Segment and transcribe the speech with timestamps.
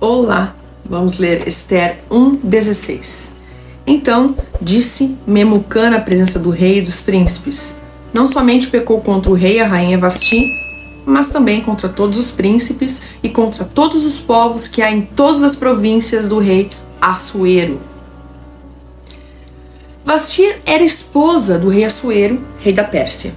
[0.00, 0.54] Olá,
[0.84, 3.30] vamos ler Esther 1,16.
[3.84, 4.32] Então
[4.62, 7.80] disse Memucã na presença do rei e dos príncipes:
[8.12, 10.46] Não somente pecou contra o rei e a rainha Vasti,
[11.04, 15.42] mas também contra todos os príncipes e contra todos os povos que há em todas
[15.42, 16.70] as províncias do rei
[17.00, 17.80] Assuero.
[20.04, 23.32] Vasti era esposa do rei Assuero, rei da Pérsia.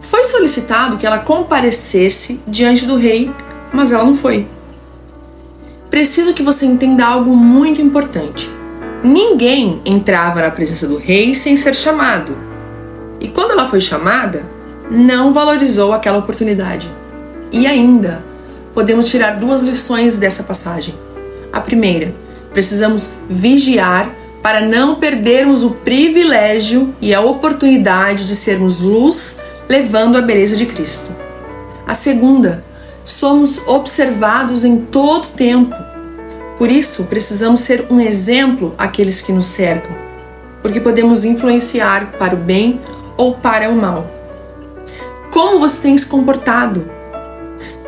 [0.00, 3.30] Foi solicitado que ela comparecesse diante do rei,
[3.72, 4.48] mas ela não foi
[5.92, 8.50] preciso que você entenda algo muito importante.
[9.04, 12.34] Ninguém entrava na presença do rei sem ser chamado.
[13.20, 14.42] E quando ela foi chamada,
[14.90, 16.90] não valorizou aquela oportunidade.
[17.52, 18.24] E ainda,
[18.72, 20.94] podemos tirar duas lições dessa passagem.
[21.52, 22.14] A primeira,
[22.54, 24.10] precisamos vigiar
[24.42, 29.38] para não perdermos o privilégio e a oportunidade de sermos luz
[29.68, 31.14] levando a beleza de Cristo.
[31.86, 32.64] A segunda,
[33.04, 35.74] somos observados em todo tempo.
[36.58, 39.90] Por isso, precisamos ser um exemplo àqueles que nos cercam,
[40.62, 42.80] porque podemos influenciar para o bem
[43.16, 44.06] ou para o mal.
[45.30, 46.88] Como você tem se comportado?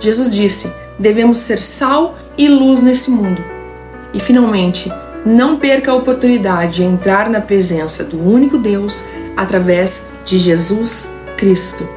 [0.00, 3.42] Jesus disse: devemos ser sal e luz nesse mundo.
[4.12, 4.92] E finalmente,
[5.24, 11.88] não perca a oportunidade de entrar na presença do único Deus através de Jesus Cristo.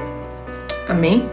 [0.87, 1.27] Amém?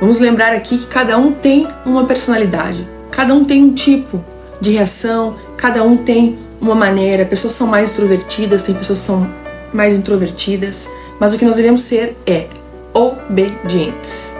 [0.00, 4.22] Vamos lembrar aqui que cada um tem uma personalidade, cada um tem um tipo
[4.60, 7.24] de reação, cada um tem uma maneira.
[7.24, 9.30] Pessoas são mais extrovertidas, tem pessoas que são
[9.72, 12.48] mais introvertidas, mas o que nós devemos ser é
[12.92, 14.34] obedientes.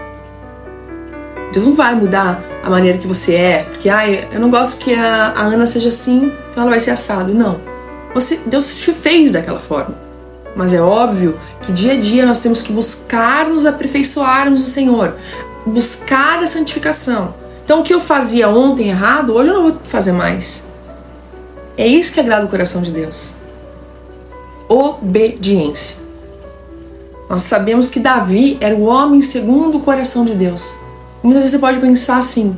[1.52, 4.92] Deus não vai mudar a maneira que você é, porque ah, eu não gosto que
[4.92, 7.32] a, a Ana seja assim, então ela vai ser assado.
[7.32, 7.60] Não.
[8.12, 9.94] Você, Deus te fez daquela forma.
[10.56, 15.14] Mas é óbvio que dia a dia nós temos que buscar nos aperfeiçoarmos do Senhor,
[15.64, 17.43] buscar a santificação.
[17.64, 20.68] Então, o que eu fazia ontem errado, hoje eu não vou fazer mais.
[21.76, 23.34] É isso que agrada o coração de Deus.
[24.68, 26.04] Obediência.
[27.28, 30.76] Nós sabemos que Davi era o homem segundo o coração de Deus.
[31.22, 32.56] Muitas vezes você pode pensar assim: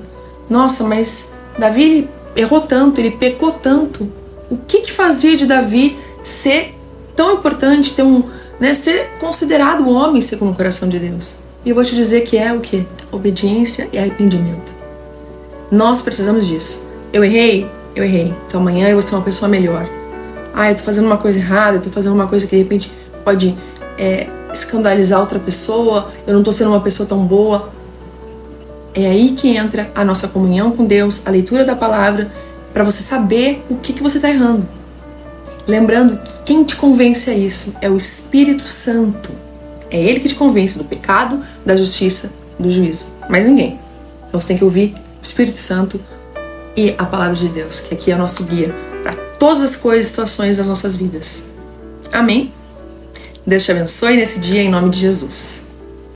[0.51, 4.11] nossa, mas Davi errou tanto, ele pecou tanto.
[4.51, 6.75] O que, que fazia de Davi ser
[7.15, 8.25] tão importante, ter um,
[8.61, 11.37] né, ser considerado um homem segundo o coração de Deus?
[11.65, 12.87] E eu vou te dizer que é o que?
[13.11, 14.76] Obediência e arrependimento.
[15.71, 16.87] Nós precisamos disso.
[17.13, 17.69] Eu errei?
[17.95, 18.35] Eu errei.
[18.47, 19.89] Então amanhã eu vou ser uma pessoa melhor.
[20.55, 22.93] Ah, eu tô fazendo uma coisa errada, eu tô fazendo uma coisa que de repente
[23.25, 23.57] pode
[23.99, 27.71] é, escandalizar outra pessoa, eu não tô sendo uma pessoa tão boa.
[28.95, 32.31] É aí que entra a nossa comunhão com Deus, a leitura da palavra,
[32.73, 34.67] para você saber o que, que você está errando.
[35.67, 39.31] Lembrando que quem te convence a isso é o Espírito Santo.
[39.91, 43.07] É ele que te convence do pecado, da justiça, do juízo.
[43.29, 43.79] Mais ninguém.
[44.29, 44.95] Então você tem que ouvir
[45.37, 46.01] Espírito Santo
[46.75, 50.07] e a palavra de Deus, que aqui é o nosso guia para todas as coisas
[50.07, 51.49] e situações das nossas vidas.
[52.11, 52.55] Amém?
[53.47, 55.66] Deus te abençoe nesse dia em nome de Jesus.